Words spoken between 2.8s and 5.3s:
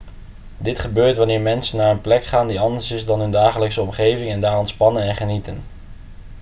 is dan hun dagelijkse omgeving en daar ontspannen en